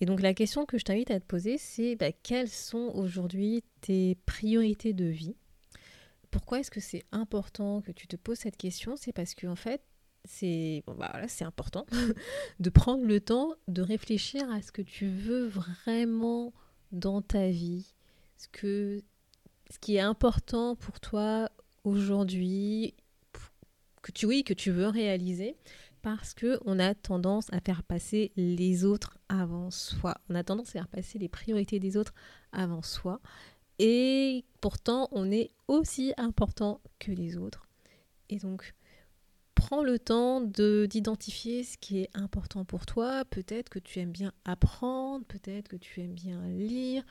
Et 0.00 0.06
donc 0.06 0.20
la 0.20 0.34
question 0.34 0.66
que 0.66 0.78
je 0.78 0.84
t'invite 0.84 1.10
à 1.10 1.20
te 1.20 1.24
poser, 1.24 1.58
c'est 1.58 1.96
bah, 1.96 2.12
quelles 2.12 2.48
sont 2.48 2.92
aujourd'hui 2.94 3.64
tes 3.80 4.16
priorités 4.26 4.92
de 4.92 5.04
vie? 5.04 5.36
Pourquoi 6.30 6.60
est-ce 6.60 6.70
que 6.70 6.80
c'est 6.80 7.04
important 7.12 7.82
que 7.82 7.92
tu 7.92 8.06
te 8.06 8.16
poses 8.16 8.38
cette 8.38 8.56
question? 8.56 8.96
C'est 8.96 9.12
parce 9.12 9.34
que 9.34 9.46
en 9.46 9.56
fait, 9.56 9.82
c'est 10.24 10.82
bah, 10.86 11.12
c'est 11.28 11.44
important 11.44 11.84
de 12.60 12.70
prendre 12.70 13.04
le 13.04 13.20
temps 13.20 13.54
de 13.68 13.82
réfléchir 13.82 14.50
à 14.50 14.62
ce 14.62 14.72
que 14.72 14.82
tu 14.82 15.08
veux 15.08 15.46
vraiment 15.46 16.52
dans 16.90 17.22
ta 17.22 17.48
vie, 17.48 17.94
ce, 18.42 18.48
que, 18.48 19.00
ce 19.70 19.78
qui 19.78 19.96
est 19.96 20.00
important 20.00 20.74
pour 20.74 20.98
toi 20.98 21.48
aujourd'hui, 21.84 22.94
que 24.02 24.10
tu, 24.10 24.26
oui, 24.26 24.42
que 24.42 24.54
tu 24.54 24.72
veux 24.72 24.88
réaliser, 24.88 25.56
parce 26.02 26.34
qu'on 26.34 26.78
a 26.80 26.94
tendance 26.94 27.52
à 27.52 27.60
faire 27.60 27.84
passer 27.84 28.32
les 28.36 28.84
autres 28.84 29.16
avant 29.28 29.70
soi. 29.70 30.16
On 30.28 30.34
a 30.34 30.42
tendance 30.42 30.70
à 30.70 30.72
faire 30.72 30.88
passer 30.88 31.18
les 31.18 31.28
priorités 31.28 31.78
des 31.78 31.96
autres 31.96 32.14
avant 32.50 32.82
soi. 32.82 33.20
Et 33.78 34.44
pourtant, 34.60 35.08
on 35.12 35.30
est 35.30 35.52
aussi 35.68 36.12
important 36.16 36.80
que 36.98 37.12
les 37.12 37.36
autres. 37.36 37.68
Et 38.28 38.38
donc, 38.38 38.74
prends 39.54 39.84
le 39.84 40.00
temps 40.00 40.40
de 40.40 40.86
d'identifier 40.90 41.62
ce 41.62 41.78
qui 41.78 42.00
est 42.00 42.10
important 42.14 42.64
pour 42.64 42.86
toi. 42.86 43.24
Peut-être 43.26 43.68
que 43.68 43.78
tu 43.78 44.00
aimes 44.00 44.10
bien 44.10 44.32
apprendre, 44.44 45.24
peut-être 45.26 45.68
que 45.68 45.76
tu 45.76 46.00
aimes 46.00 46.14
bien 46.14 46.42
lire, 46.48 47.04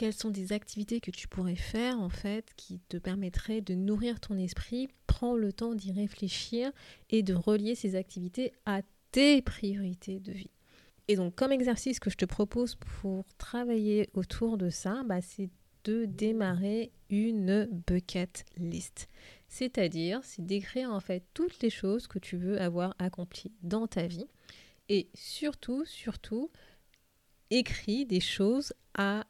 quelles 0.00 0.14
sont 0.14 0.30
des 0.30 0.54
activités 0.54 0.98
que 0.98 1.10
tu 1.10 1.28
pourrais 1.28 1.56
faire 1.56 2.00
en 2.00 2.08
fait 2.08 2.54
qui 2.56 2.80
te 2.88 2.96
permettraient 2.96 3.60
de 3.60 3.74
nourrir 3.74 4.18
ton 4.18 4.38
esprit. 4.38 4.88
Prends 5.06 5.36
le 5.36 5.52
temps 5.52 5.74
d'y 5.74 5.92
réfléchir 5.92 6.72
et 7.10 7.22
de 7.22 7.34
relier 7.34 7.74
ces 7.74 7.96
activités 7.96 8.54
à 8.64 8.80
tes 9.12 9.42
priorités 9.42 10.18
de 10.18 10.32
vie. 10.32 10.52
Et 11.08 11.16
donc 11.16 11.34
comme 11.34 11.52
exercice 11.52 12.00
que 12.00 12.08
je 12.08 12.16
te 12.16 12.24
propose 12.24 12.76
pour 12.76 13.26
travailler 13.36 14.08
autour 14.14 14.56
de 14.56 14.70
ça, 14.70 15.02
bah, 15.04 15.20
c'est 15.20 15.50
de 15.84 16.06
démarrer 16.06 16.92
une 17.10 17.68
bucket 17.86 18.46
list. 18.56 19.06
C'est-à-dire, 19.48 20.20
c'est 20.22 20.46
d'écrire 20.46 20.90
en 20.90 21.00
fait 21.00 21.24
toutes 21.34 21.60
les 21.62 21.68
choses 21.68 22.06
que 22.06 22.18
tu 22.18 22.38
veux 22.38 22.58
avoir 22.58 22.94
accomplies 22.98 23.52
dans 23.62 23.86
ta 23.86 24.06
vie. 24.06 24.28
Et 24.88 25.10
surtout, 25.12 25.84
surtout, 25.84 26.50
écris 27.50 28.06
des 28.06 28.20
choses 28.20 28.72
à 28.94 29.26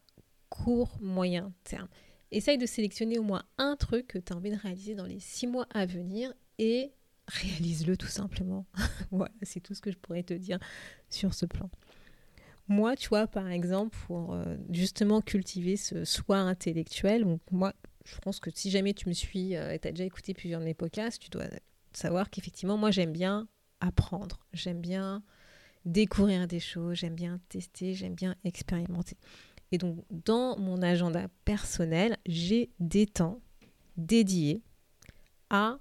court, 0.50 0.98
moyen 1.00 1.54
terme. 1.64 1.88
Essaye 2.32 2.58
de 2.58 2.66
sélectionner 2.66 3.18
au 3.18 3.22
moins 3.22 3.44
un 3.58 3.76
truc 3.76 4.08
que 4.08 4.18
tu 4.18 4.32
as 4.32 4.36
envie 4.36 4.50
de 4.50 4.56
réaliser 4.56 4.94
dans 4.94 5.06
les 5.06 5.18
six 5.18 5.46
mois 5.46 5.66
à 5.72 5.86
venir 5.86 6.32
et 6.58 6.92
réalise-le 7.26 7.96
tout 7.96 8.06
simplement. 8.06 8.66
voilà, 9.10 9.32
c'est 9.42 9.60
tout 9.60 9.74
ce 9.74 9.80
que 9.80 9.90
je 9.90 9.96
pourrais 9.96 10.22
te 10.22 10.34
dire 10.34 10.58
sur 11.08 11.34
ce 11.34 11.46
plan. 11.46 11.70
Moi, 12.68 12.94
tu 12.94 13.08
vois, 13.08 13.26
par 13.26 13.48
exemple, 13.48 13.96
pour 14.06 14.34
euh, 14.34 14.56
justement 14.70 15.20
cultiver 15.20 15.76
ce 15.76 16.04
soi 16.04 16.38
intellectuel, 16.38 17.26
moi, 17.50 17.72
je 18.04 18.16
pense 18.18 18.38
que 18.38 18.50
si 18.54 18.70
jamais 18.70 18.94
tu 18.94 19.08
me 19.08 19.12
suis 19.12 19.56
euh, 19.56 19.72
et 19.72 19.78
tu 19.80 19.88
as 19.88 19.90
déjà 19.90 20.04
écouté 20.04 20.34
plusieurs 20.34 20.60
de 20.60 20.66
mes 20.66 20.74
podcasts, 20.74 21.20
tu 21.20 21.30
dois 21.30 21.46
savoir 21.92 22.30
qu'effectivement, 22.30 22.76
moi, 22.76 22.92
j'aime 22.92 23.12
bien 23.12 23.48
apprendre. 23.80 24.46
J'aime 24.52 24.80
bien 24.80 25.22
découvrir 25.84 26.46
des 26.46 26.60
choses, 26.60 26.98
j'aime 26.98 27.14
bien 27.14 27.40
tester, 27.48 27.94
j'aime 27.94 28.14
bien 28.14 28.36
expérimenter. 28.44 29.16
Et 29.72 29.78
donc, 29.78 30.04
dans 30.10 30.58
mon 30.58 30.82
agenda 30.82 31.28
personnel, 31.44 32.16
j'ai 32.26 32.70
des 32.80 33.06
temps 33.06 33.40
dédiés 33.96 34.62
à 35.48 35.78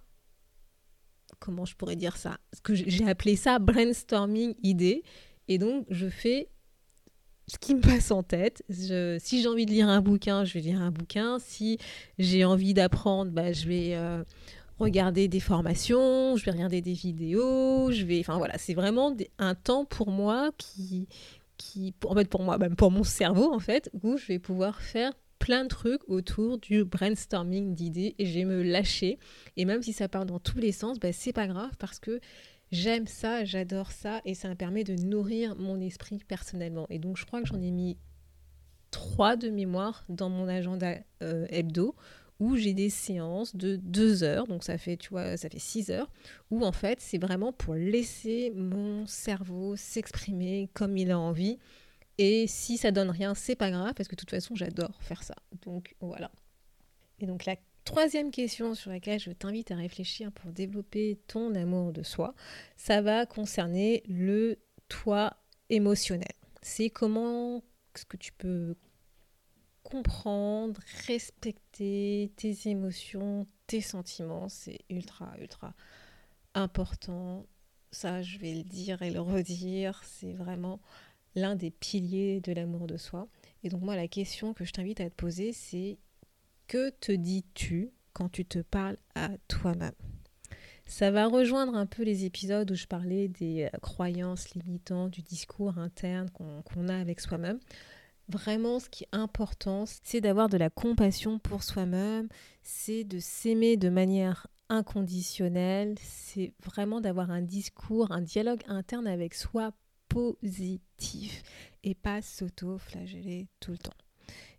comment 1.40 1.66
je 1.66 1.76
pourrais 1.76 1.96
dire 1.96 2.18
ça 2.18 2.38
Ce 2.54 2.62
que 2.62 2.76
j'ai 2.76 3.08
appelé 3.08 3.36
ça 3.36 3.60
brainstorming 3.60 4.56
idée. 4.62 5.04
Et 5.48 5.58
donc, 5.58 5.86
je 5.90 6.08
fais 6.08 6.50
ce 7.48 7.58
qui 7.58 7.74
me 7.74 7.82
passe 7.82 8.12
en 8.12 8.22
tête. 8.22 8.64
si 8.70 9.42
j'ai 9.42 9.48
envie 9.48 9.66
de 9.66 9.72
lire 9.72 9.90
un 9.90 10.02
bouquin, 10.02 10.46
je 10.46 10.54
vais 10.54 10.60
lire 10.62 10.82
un 10.82 10.92
bouquin. 10.92 11.40
Si 11.40 11.80
j'ai 12.20 12.46
envie 12.46 12.74
d'apprendre, 12.74 13.32
bah, 13.32 13.52
je 13.52 13.68
vais 13.68 13.96
euh, 13.96 14.24
regarder 14.78 15.28
des 15.28 15.40
formations, 15.40 16.36
je 16.38 16.46
vais 16.46 16.52
regarder 16.52 16.82
des 16.82 16.94
vidéos. 16.94 17.92
Je 17.92 18.06
vais, 18.06 18.20
enfin 18.20 18.38
voilà, 18.38 18.58
c'est 18.58 18.76
vraiment 18.76 19.16
un 19.40 19.56
temps 19.56 19.86
pour 19.86 20.12
moi 20.12 20.52
qui, 20.58 21.08
qui, 21.60 21.94
en 22.06 22.16
fait 22.16 22.30
pour 22.30 22.42
moi, 22.42 22.58
même 22.58 22.76
pour 22.76 22.90
mon 22.90 23.04
cerveau 23.04 23.54
en 23.54 23.60
fait, 23.60 23.92
où 24.02 24.18
je 24.18 24.26
vais 24.26 24.40
pouvoir 24.40 24.82
faire 24.82 25.14
plein 25.38 25.64
de 25.64 25.70
trucs 25.70 26.08
autour 26.08 26.58
du 26.58 26.84
brainstorming 26.84 27.76
d'idées 27.76 28.16
et 28.18 28.26
je 28.26 28.34
vais 28.34 28.46
me 28.46 28.64
lâcher. 28.64 29.20
Et 29.58 29.66
même 29.66 29.84
si 29.84 29.94
ça 29.94 30.08
part 30.08 30.26
dans 30.26 30.40
tous 30.40 30.58
les 30.58 30.72
sens, 30.72 31.00
bah, 31.00 31.14
c'est 31.14 31.34
pas 31.34 31.48
grave 31.48 31.72
parce 31.78 32.00
que 32.00 32.20
j'aime 32.72 33.08
ça, 33.08 33.46
j'adore 33.46 33.92
ça 33.92 34.22
et 34.26 34.34
ça 34.34 34.50
me 34.50 34.56
permet 34.56 34.84
de 34.84 34.96
nourrir 34.96 35.56
mon 35.56 35.80
esprit 35.80 36.24
personnellement. 36.28 36.88
Et 36.90 37.00
donc 37.00 37.18
je 37.18 37.26
crois 37.26 37.42
que 37.42 37.48
j'en 37.48 37.62
ai 37.62 37.72
mis 37.72 37.98
trois 38.92 39.36
de 39.36 39.50
mémoire 39.50 40.04
dans 40.10 40.30
mon 40.30 40.48
agenda 40.48 40.96
euh, 41.22 41.46
hebdo 41.50 41.96
où 42.40 42.56
j'ai 42.56 42.74
des 42.74 42.90
séances 42.90 43.56
de 43.56 43.76
deux 43.76 44.24
heures, 44.24 44.48
donc 44.48 44.64
ça 44.64 44.78
fait, 44.78 44.98
tu 44.98 45.10
vois, 45.10 45.38
ça 45.38 45.50
fait 45.50 45.60
six 45.60 45.90
heures, 45.90 46.10
où 46.52 46.64
en 46.64 46.72
fait 46.72 47.02
c'est 47.02 47.18
vraiment 47.18 47.52
pour 47.52 47.76
laisser 47.76 48.52
mon 48.56 49.06
cerveau 49.06 49.76
s'exprimer 49.76 50.70
comme 50.74 50.98
il 50.98 51.12
a 51.12 51.20
envie. 51.20 51.60
Et 52.18 52.48
si 52.48 52.78
ça 52.78 52.92
donne 52.92 53.10
rien, 53.10 53.34
c'est 53.36 53.56
pas 53.56 53.72
grave, 53.72 53.94
parce 53.94 54.08
que 54.08 54.16
de 54.16 54.20
toute 54.20 54.32
façon 54.32 54.56
j'adore 54.56 55.02
faire 55.02 55.24
ça. 55.24 55.36
Donc 55.64 55.96
voilà. 56.00 56.32
Et 57.20 57.26
donc 57.26 57.46
la 57.46 57.56
troisième 57.84 58.32
question 58.32 58.76
sur 58.76 58.92
laquelle 58.92 59.20
je 59.20 59.32
t'invite 59.32 59.72
à 59.72 59.76
réfléchir 59.76 60.32
pour 60.32 60.52
développer 60.52 61.20
ton 61.28 61.56
amour 61.56 61.92
de 61.92 62.04
soi, 62.04 62.36
ça 62.78 63.02
va 63.02 63.26
concerner 63.26 64.04
le 64.08 64.60
toi 64.88 65.36
émotionnel. 65.70 66.28
C'est 66.62 66.90
comment 66.90 67.64
ce 67.96 68.06
que 68.06 68.18
tu 68.18 68.32
peux 68.34 68.76
comprendre, 69.90 70.80
respecter 71.08 72.32
tes 72.36 72.56
émotions, 72.68 73.48
tes 73.68 73.82
sentiments, 73.82 74.50
c'est 74.50 74.80
ultra, 74.90 75.34
ultra 75.40 75.74
important. 76.54 77.46
Ça, 77.92 78.22
je 78.22 78.38
vais 78.38 78.54
le 78.54 78.64
dire 78.64 79.02
et 79.02 79.12
le 79.12 79.22
redire, 79.22 80.02
c'est 80.04 80.34
vraiment 80.34 80.80
l'un 81.36 81.56
des 81.56 81.72
piliers 81.72 82.42
de 82.42 82.52
l'amour 82.52 82.88
de 82.88 82.98
soi. 82.98 83.28
Et 83.64 83.70
donc 83.70 83.82
moi, 83.82 83.96
la 83.96 84.08
question 84.08 84.54
que 84.54 84.66
je 84.66 84.72
t'invite 84.72 85.02
à 85.02 85.10
te 85.10 85.16
poser, 85.16 85.54
c'est 85.54 85.98
que 86.68 86.90
te 86.90 87.12
dis-tu 87.12 87.92
quand 88.14 88.30
tu 88.30 88.46
te 88.46 88.60
parles 88.60 88.98
à 89.16 89.30
toi-même? 89.48 89.94
Ça 90.86 91.12
va 91.12 91.28
rejoindre 91.28 91.76
un 91.76 91.86
peu 91.86 92.04
les 92.04 92.26
épisodes 92.26 92.70
où 92.72 92.76
je 92.76 92.88
parlais 92.88 93.28
des 93.28 93.70
euh, 93.72 93.78
croyances 93.80 94.56
limitantes, 94.56 95.12
du 95.12 95.22
discours 95.22 95.78
interne 95.78 96.30
qu'on 96.32 96.88
a 96.88 96.98
avec 96.98 97.20
soi-même. 97.20 97.60
Vraiment, 98.30 98.80
ce 98.80 98.90
qui 98.90 99.06
est 99.06 99.16
important, 99.16 99.86
c'est 100.04 100.22
d'avoir 100.22 100.50
de 100.50 100.58
la 100.58 100.70
compassion 100.70 101.40
pour 101.40 101.64
soi-même, 101.64 102.28
c'est 102.62 103.04
de 103.04 103.18
s'aimer 103.18 103.76
de 103.76 103.90
manière 103.90 104.46
inconditionnelle, 104.70 105.96
c'est 106.00 106.54
vraiment 106.64 107.02
d'avoir 107.02 107.32
un 107.32 107.42
discours, 107.42 108.12
un 108.12 108.22
dialogue 108.22 108.62
interne 108.68 109.08
avec 109.08 109.34
soi 109.34 109.72
positif 110.10 111.42
et 111.84 111.96
pas 111.96 112.22
s'auto-flageller 112.22 113.48
tout 113.60 113.72
le 113.72 113.80
temps. 113.80 113.98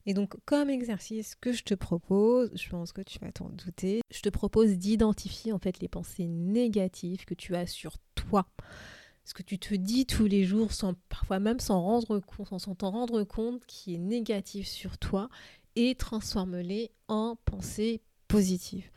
Et 0.05 0.15
donc, 0.15 0.35
comme 0.47 0.69
exercice 0.69 1.37
que 1.37 1.53
je 1.53 1.63
te 1.63 1.75
propose, 1.75 2.51
je 2.57 2.69
pense 2.69 2.93
que 2.93 3.03
tu 3.03 3.21
vas 3.21 3.31
t'en 3.31 3.51
douter, 3.51 4.01
je 4.11 4.21
te 4.21 4.31
propose 4.31 4.79
d'identifier 4.79 5.53
en 5.53 5.59
fait 5.61 5.79
les 5.79 5.89
pensées 5.89 6.27
négatives 6.27 7.25
que 7.25 7.35
tu 7.35 7.55
as 7.55 7.69
sur 7.69 7.99
toi. 8.17 8.47
Ce 9.31 9.35
que 9.35 9.45
tu 9.45 9.61
te 9.61 9.77
dis 9.77 10.07
tous 10.07 10.27
les 10.27 10.43
jours, 10.43 10.71
parfois 11.09 11.39
même 11.39 11.61
sans 11.61 11.81
rendre 11.81 12.19
compte, 12.19 12.61
sans 12.61 12.75
t'en 12.75 12.91
rendre 12.91 13.23
compte, 13.23 13.65
qui 13.65 13.95
est 13.95 13.99
négatif 13.99 14.67
sur 14.67 14.99
toi, 14.99 15.29
et 15.77 15.95
transforme-les 15.95 16.91
en 17.07 17.37
pensées 17.45 18.01
positives. 18.27 18.91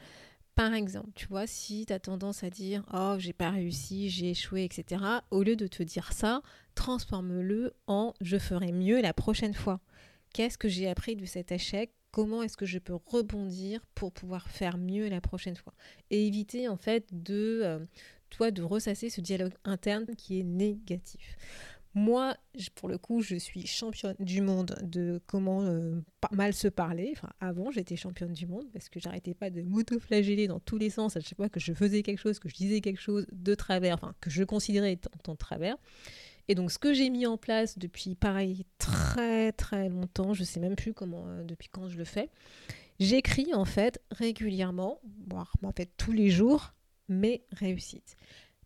Par 0.55 0.73
exemple, 0.73 1.11
tu 1.13 1.27
vois, 1.27 1.45
si 1.45 1.85
tu 1.85 1.93
as 1.93 1.99
tendance 1.99 2.43
à 2.43 2.49
dire 2.49 2.83
Oh, 2.91 3.13
j'ai 3.19 3.31
pas 3.31 3.51
réussi, 3.51 4.09
j'ai 4.09 4.31
échoué, 4.31 4.63
etc., 4.63 5.03
au 5.29 5.43
lieu 5.43 5.55
de 5.55 5.67
te 5.67 5.83
dire 5.83 6.11
ça, 6.13 6.41
transforme-le 6.73 7.75
en 7.85 8.15
Je 8.19 8.39
ferai 8.39 8.71
mieux 8.71 9.01
la 9.01 9.13
prochaine 9.13 9.53
fois. 9.53 9.81
Qu'est-ce 10.33 10.57
que 10.57 10.67
j'ai 10.67 10.89
appris 10.89 11.15
de 11.15 11.25
cet 11.25 11.51
échec? 11.51 11.91
Comment 12.09 12.41
est-ce 12.41 12.57
que 12.57 12.65
je 12.65 12.79
peux 12.79 12.97
rebondir 13.05 13.85
pour 13.93 14.11
pouvoir 14.11 14.49
faire 14.49 14.79
mieux 14.79 15.09
la 15.09 15.21
prochaine 15.21 15.55
fois? 15.55 15.75
Et 16.09 16.25
éviter 16.25 16.67
en 16.67 16.77
fait 16.77 17.05
de, 17.11 17.61
euh, 17.63 17.85
de 18.39 18.63
ressasser 18.63 19.09
ce 19.09 19.21
dialogue 19.21 19.53
interne 19.63 20.05
qui 20.17 20.39
est 20.39 20.43
négatif. 20.43 21.37
Moi, 21.95 22.35
pour 22.73 22.89
le 22.89 22.97
coup, 22.97 23.21
je 23.21 23.35
suis 23.35 23.67
championne 23.67 24.15
du 24.19 24.41
monde 24.41 24.75
de 24.81 25.21
comment 25.27 25.61
euh, 25.61 26.01
mal 26.31 26.53
se 26.53 26.67
parler. 26.67 27.13
Avant, 27.39 27.69
j'étais 27.69 27.95
championne 27.95 28.33
du 28.33 28.47
monde 28.47 28.65
parce 28.73 28.89
que 28.89 28.99
j'arrêtais 28.99 29.35
pas 29.35 29.51
de 29.51 29.61
m'auto-flageller 29.61 30.47
dans 30.47 30.59
tous 30.59 30.79
les 30.79 30.89
sens 30.89 31.15
à 31.17 31.19
chaque 31.19 31.37
fois 31.37 31.49
que 31.49 31.59
je 31.59 31.71
faisais 31.71 32.01
quelque 32.01 32.17
chose, 32.17 32.39
que 32.39 32.49
je 32.49 32.55
disais 32.55 32.81
quelque 32.81 32.99
chose 32.99 33.27
de 33.31 33.53
travers, 33.53 33.93
enfin, 33.93 34.15
que 34.21 34.31
je 34.31 34.43
considérais 34.43 34.93
étant 34.93 35.33
de 35.33 35.37
travers. 35.37 35.77
Et 36.47 36.55
donc, 36.55 36.71
ce 36.71 36.79
que 36.79 36.93
j'ai 36.93 37.11
mis 37.11 37.27
en 37.27 37.37
place 37.37 37.77
depuis, 37.77 38.15
pareil, 38.15 38.65
très 38.79 39.51
très 39.51 39.87
longtemps, 39.87 40.33
je 40.33 40.43
sais 40.43 40.59
même 40.59 40.75
plus 40.75 40.93
comment, 40.93 41.25
euh, 41.27 41.43
depuis 41.43 41.69
quand 41.71 41.87
je 41.87 41.97
le 41.97 42.05
fais, 42.05 42.31
j'écris 42.99 43.53
en 43.53 43.65
fait 43.65 44.01
régulièrement, 44.09 44.99
voire 45.27 45.53
en 45.61 45.71
fait 45.71 45.91
tous 45.95 46.11
les 46.11 46.31
jours, 46.31 46.73
mes 47.09 47.43
réussites. 47.51 48.15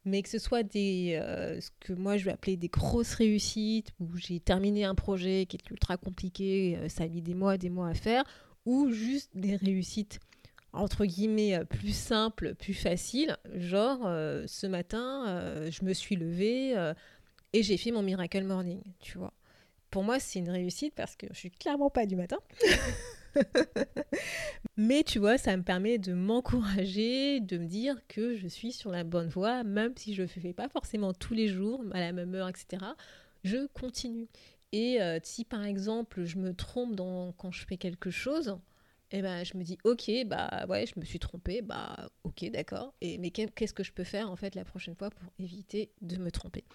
Mais 0.05 0.21
que 0.21 0.29
ce 0.29 0.39
soit 0.39 0.63
des, 0.63 1.19
euh, 1.21 1.59
ce 1.59 1.69
que 1.79 1.93
moi 1.93 2.17
je 2.17 2.25
vais 2.25 2.31
appeler 2.31 2.55
des 2.55 2.69
grosses 2.69 3.13
réussites, 3.13 3.91
où 3.99 4.15
j'ai 4.15 4.39
terminé 4.39 4.85
un 4.85 4.95
projet 4.95 5.45
qui 5.45 5.57
est 5.57 5.69
ultra 5.69 5.97
compliqué, 5.97 6.77
euh, 6.77 6.89
ça 6.89 7.03
a 7.03 7.07
mis 7.07 7.21
des 7.21 7.33
mois, 7.33 7.57
des 7.57 7.69
mois 7.69 7.89
à 7.89 7.93
faire, 7.93 8.23
ou 8.65 8.89
juste 8.91 9.31
des 9.35 9.55
réussites 9.55 10.19
entre 10.73 11.05
guillemets 11.05 11.63
plus 11.65 11.95
simples, 11.95 12.53
plus 12.53 12.73
faciles, 12.73 13.35
genre 13.55 14.01
ce 14.47 14.67
matin 14.67 15.69
je 15.71 15.83
me 15.83 15.93
suis 15.93 16.15
levée 16.15 16.75
et 17.53 17.63
j'ai 17.63 17.77
fait 17.77 17.91
mon 17.91 18.03
Miracle 18.03 18.43
Morning, 18.43 18.81
tu 18.99 19.17
vois. 19.17 19.33
Pour 19.89 20.03
moi, 20.03 20.19
c'est 20.19 20.39
une 20.39 20.49
réussite 20.49 20.93
parce 20.95 21.15
que 21.15 21.27
je 21.31 21.37
suis 21.37 21.51
clairement 21.51 21.89
pas 21.89 22.05
du 22.05 22.15
matin. 22.15 22.37
Mais 24.77 25.03
tu 25.03 25.19
vois, 25.19 25.37
ça 25.37 25.55
me 25.57 25.63
permet 25.63 25.97
de 25.97 26.13
m'encourager, 26.13 27.39
de 27.39 27.57
me 27.57 27.65
dire 27.65 27.95
que 28.07 28.35
je 28.35 28.47
suis 28.47 28.71
sur 28.71 28.91
la 28.91 29.03
bonne 29.03 29.27
voie, 29.27 29.63
même 29.63 29.93
si 29.95 30.13
je 30.13 30.23
ne 30.23 30.27
fais 30.27 30.53
pas 30.53 30.69
forcément 30.69 31.13
tous 31.13 31.33
les 31.33 31.47
jours, 31.47 31.83
à 31.93 31.99
la 31.99 32.11
même 32.11 32.35
heure, 32.35 32.49
etc. 32.49 32.83
Je 33.43 33.67
continue. 33.67 34.27
Et 34.71 35.01
euh, 35.01 35.19
si 35.23 35.45
par 35.45 35.63
exemple 35.63 36.25
je 36.25 36.37
me 36.37 36.53
trompe 36.53 36.95
quand 37.37 37.51
je 37.51 37.65
fais 37.65 37.77
quelque 37.77 38.11
chose, 38.11 38.57
et 39.09 39.19
eh 39.19 39.21
ben 39.21 39.45
je 39.45 39.55
me 39.55 39.63
dis 39.63 39.77
ok 39.85 40.11
bah 40.25 40.65
ouais 40.67 40.85
je 40.85 40.99
me 40.99 41.05
suis 41.05 41.17
trompée 41.19 41.61
bah 41.61 42.09
ok 42.25 42.51
d'accord. 42.51 42.93
Et 42.99 43.17
mais 43.17 43.31
qu'est-ce 43.31 43.73
que 43.73 43.83
je 43.83 43.93
peux 43.93 44.03
faire 44.03 44.29
en 44.29 44.35
fait 44.35 44.53
la 44.53 44.65
prochaine 44.65 44.95
fois 44.95 45.09
pour 45.09 45.31
éviter 45.39 45.91
de 46.01 46.17
me 46.17 46.29
tromper? 46.29 46.65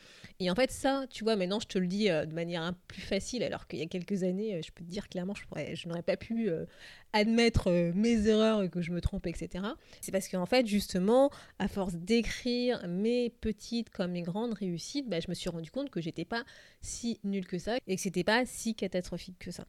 Et 0.40 0.50
en 0.50 0.54
fait 0.54 0.70
ça 0.70 1.04
tu 1.10 1.24
vois 1.24 1.36
maintenant 1.36 1.60
je 1.60 1.66
te 1.66 1.78
le 1.78 1.86
dis 1.86 2.08
euh, 2.08 2.24
de 2.24 2.34
manière 2.34 2.62
un 2.62 2.72
plus 2.88 3.02
facile 3.02 3.42
alors 3.42 3.66
qu'il 3.66 3.80
y 3.80 3.82
a 3.82 3.86
quelques 3.86 4.22
années 4.22 4.54
euh, 4.54 4.62
je 4.64 4.72
peux 4.72 4.82
te 4.82 4.88
dire 4.88 5.10
clairement 5.10 5.34
je 5.34 5.42
je 5.74 5.88
n'aurais 5.88 6.02
pas 6.02 6.16
pu 6.16 6.48
euh, 6.48 6.64
admettre 7.12 7.70
mes 7.94 8.26
erreurs 8.26 8.70
que 8.70 8.80
je 8.80 8.92
me 8.92 9.02
trompe 9.02 9.26
etc 9.26 9.66
c'est 10.00 10.12
parce 10.12 10.28
qu'en 10.28 10.46
fait 10.46 10.66
justement 10.66 11.30
à 11.58 11.68
force 11.68 11.94
d'écrire 11.94 12.88
mes 12.88 13.28
petites 13.28 13.90
comme 13.90 14.12
mes 14.12 14.22
grandes 14.22 14.54
réussites 14.54 15.06
bah, 15.06 15.20
je 15.20 15.28
me 15.28 15.34
suis 15.34 15.50
rendu 15.50 15.70
compte 15.70 15.90
que 15.90 16.00
j'étais 16.00 16.24
pas 16.24 16.44
si 16.80 17.20
nulle 17.24 17.46
que 17.46 17.58
ça 17.58 17.76
et 17.86 17.96
que 17.96 18.00
c'était 18.00 18.24
pas 18.24 18.46
si 18.46 18.74
catastrophique 18.74 19.38
que 19.38 19.50
ça 19.50 19.66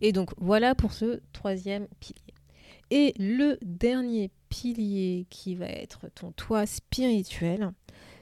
Et 0.00 0.12
donc 0.12 0.30
voilà 0.38 0.74
pour 0.74 0.92
ce 0.92 1.20
troisième 1.32 1.86
pilier. 2.00 2.34
Et 2.90 3.14
le 3.18 3.58
dernier 3.62 4.30
pilier 4.48 5.26
qui 5.30 5.54
va 5.54 5.66
être 5.66 6.08
ton 6.14 6.32
toit 6.32 6.66
spirituel, 6.66 7.70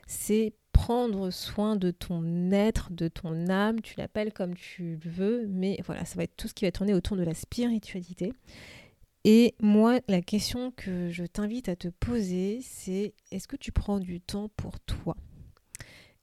c'est 0.06 0.52
prendre 0.72 1.30
soin 1.30 1.76
de 1.76 1.90
ton 1.90 2.52
être, 2.52 2.92
de 2.92 3.08
ton 3.08 3.48
âme, 3.48 3.80
tu 3.80 3.94
l'appelles 3.98 4.32
comme 4.32 4.54
tu 4.54 4.98
le 5.02 5.10
veux, 5.10 5.46
mais 5.48 5.78
voilà, 5.84 6.04
ça 6.04 6.16
va 6.16 6.22
être 6.24 6.36
tout 6.36 6.48
ce 6.48 6.54
qui 6.54 6.64
va 6.64 6.70
tourner 6.72 6.94
autour 6.94 7.16
de 7.16 7.24
la 7.24 7.34
spiritualité. 7.34 8.32
Et 9.24 9.54
moi, 9.60 10.00
la 10.06 10.22
question 10.22 10.70
que 10.70 11.10
je 11.10 11.24
t'invite 11.24 11.68
à 11.68 11.76
te 11.76 11.88
poser, 11.88 12.60
c'est 12.62 13.14
est-ce 13.30 13.48
que 13.48 13.56
tu 13.56 13.72
prends 13.72 13.98
du 13.98 14.20
temps 14.20 14.48
pour 14.56 14.78
toi? 14.80 15.16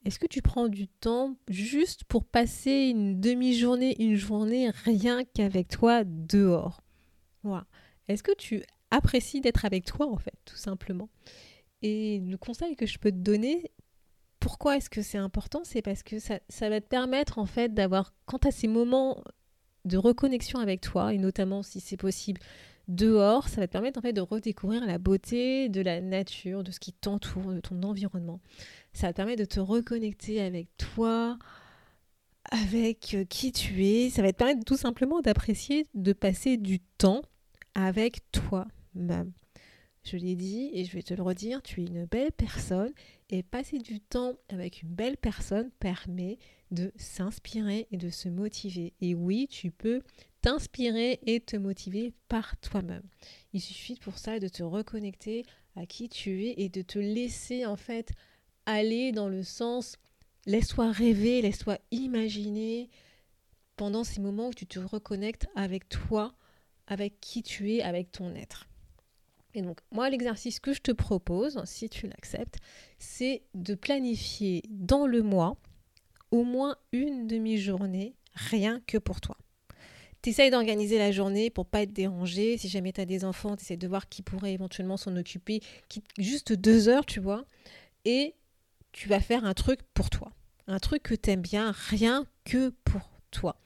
Est-ce 0.06 0.20
que 0.20 0.28
tu 0.28 0.44
prends 0.44 0.68
du 0.68 0.88
temps 0.88 1.36
juste 1.50 2.04
pour 2.04 2.24
passer 2.24 2.90
une 2.92 3.20
demi-journée, 3.20 3.96
une 4.00 4.16
journée, 4.16 4.70
rien 4.86 5.24
qu'avec 5.24 5.68
toi 5.68 6.04
dehors? 6.06 6.84
Voilà. 7.42 7.66
Est-ce 8.08 8.22
que 8.22 8.36
tu 8.36 8.64
apprécies 8.92 9.42
d'être 9.42 9.66
avec 9.66 9.86
toi, 9.86 10.08
en 10.08 10.18
fait, 10.18 10.36
tout 10.46 10.58
simplement? 10.58 11.10
Et 11.82 12.20
le 12.20 12.38
conseil 12.38 12.76
que 12.76 12.86
je 12.86 13.00
peux 13.00 13.12
te 13.12 13.18
donner, 13.18 13.72
pourquoi 14.40 14.78
est-ce 14.78 14.92
que 14.92 15.02
c'est 15.02 15.18
important? 15.18 15.62
C'est 15.64 15.82
parce 15.82 16.04
que 16.04 16.20
ça, 16.20 16.40
ça, 16.50 16.70
va 16.70 16.82
te 16.82 16.88
permettre, 16.88 17.40
en 17.40 17.48
fait, 17.48 17.74
d'avoir, 17.74 18.14
quant 18.28 18.38
à 18.38 18.52
ces 18.52 18.68
moments 18.68 19.24
de 19.86 19.98
reconnexion 19.98 20.60
avec 20.60 20.82
toi, 20.82 21.16
et 21.16 21.18
notamment 21.18 21.64
si 21.64 21.80
c'est 21.80 21.98
possible, 21.98 22.42
dehors, 22.88 23.48
ça 23.48 23.62
va 23.62 23.68
te 23.68 23.72
permettre 23.72 24.00
en 24.00 24.02
fait 24.02 24.14
de 24.14 24.22
redécouvrir 24.22 24.86
la 24.86 24.98
beauté 24.98 25.70
de 25.70 25.82
la 25.82 26.02
nature, 26.02 26.64
de 26.64 26.72
ce 26.72 26.80
qui 26.80 26.94
t'entoure, 26.94 27.54
de 27.54 27.60
ton 27.60 27.82
environnement. 27.84 28.40
Ça 28.94 29.08
va 29.08 29.14
te 29.14 29.18
permettre 29.18 29.42
de 29.42 29.46
te 29.46 29.60
reconnecter 29.60 30.42
avec 30.42 30.68
toi, 30.78 31.38
avec 32.52 33.14
euh, 33.14 33.26
qui 33.26 33.52
tu 33.52 33.86
es. 33.86 34.10
Ça 34.10 34.22
va 34.22 34.32
te 34.32 34.38
permettre 34.38 34.66
tout 34.66 34.78
simplement 34.78 35.22
d'apprécier, 35.22 35.88
de 35.94 36.14
passer 36.14 36.58
du 36.58 36.80
temps 36.80 37.22
avec 37.74 38.20
toi-même. 38.32 39.32
Je 40.04 40.18
l'ai 40.18 40.36
dit 40.36 40.70
et 40.74 40.86
je 40.86 40.92
vais 40.92 41.02
te 41.02 41.16
le 41.16 41.24
redire, 41.24 41.64
tu 41.64 41.82
es 41.82 41.86
une 41.86 42.06
belle 42.06 42.32
personne 42.32 42.94
et 43.32 43.42
passer 43.42 43.80
du 43.80 44.00
temps 44.00 44.34
avec 44.50 44.84
une 44.84 44.90
belle 44.90 45.18
personne 45.18 45.72
permet 45.80 46.38
de 46.72 46.92
s'inspirer 46.96 47.88
et 47.92 47.98
de 47.98 48.10
se 48.10 48.30
motiver. 48.30 48.94
Et 49.02 49.16
oui, 49.16 49.48
tu 49.50 49.72
peux 49.72 50.02
t'inspirer 50.42 51.20
et 51.26 51.40
te 51.40 51.56
motiver 51.56 52.14
par 52.28 52.58
toi-même. 52.60 53.04
Il 53.54 53.62
suffit 53.62 53.96
pour 53.96 54.18
ça 54.18 54.40
de 54.40 54.48
te 54.48 54.64
reconnecter 54.64 55.46
à 55.76 55.86
qui 55.86 56.10
tu 56.10 56.46
es 56.46 56.56
et 56.58 56.70
de 56.70 56.82
te 56.82 57.00
laisser 57.00 57.66
en 57.66 57.76
fait 57.76 58.12
aller 58.66 59.12
dans 59.12 59.30
le 59.30 59.44
sens 59.44 59.98
laisse-toi 60.46 60.92
rêver, 60.92 61.42
laisse-toi 61.42 61.78
imaginer 61.92 62.90
pendant 63.76 64.04
ces 64.04 64.22
moments 64.22 64.50
où 64.50 64.54
tu 64.54 64.66
te 64.66 64.80
reconnectes 64.80 65.48
avec 65.56 65.90
toi, 65.90 66.36
avec 66.88 67.20
qui 67.20 67.44
tu 67.44 67.74
es, 67.74 67.82
avec 67.82 68.12
ton 68.12 68.34
être. 68.36 68.68
Et 69.54 69.62
donc, 69.62 69.80
moi, 69.92 70.10
l'exercice 70.10 70.60
que 70.60 70.74
je 70.74 70.82
te 70.82 70.92
propose, 70.92 71.62
si 71.66 71.90
tu 71.90 72.08
l'acceptes, 72.08 72.58
c'est 73.00 73.44
de 73.54 73.74
planifier 73.74 74.64
dans 74.70 75.08
le 75.08 75.24
mois 75.24 75.58
au 76.32 76.44
moins 76.44 76.78
une 76.92 77.28
demi-journée 77.28 78.16
rien 78.34 78.82
que 78.86 78.98
pour 78.98 79.22
toi. 79.22 79.38
T'essayes 80.22 80.50
d'organiser 80.50 80.98
la 80.98 81.12
journée 81.12 81.50
pour 81.50 81.68
pas 81.68 81.84
être 81.84 81.94
dérangé. 81.94 82.58
Si 82.58 82.68
jamais 82.68 82.92
tu 82.92 83.00
as 83.00 83.06
des 83.06 83.26
enfants, 83.26 83.56
tu 83.56 83.78
de 83.78 83.88
voir 83.88 84.10
qui 84.10 84.24
pourrait 84.24 84.54
éventuellement 84.54 84.98
s'en 84.98 85.16
occuper. 85.18 85.62
Juste 86.18 86.52
deux 86.52 86.90
heures, 86.90 87.06
tu 87.06 87.20
vois. 87.20 87.46
Et 88.06 88.34
tu 88.92 89.08
vas 89.08 89.20
faire 89.20 89.46
un 89.46 89.54
truc 89.54 89.82
pour 89.94 90.10
toi. 90.10 90.32
Un 90.68 90.80
truc 90.80 91.04
que 91.04 91.14
tu 91.14 91.30
aimes 91.30 91.42
bien, 91.42 91.72
rien 91.90 92.26
que 92.44 92.70
pour 92.86 93.12
toi. 93.30 93.60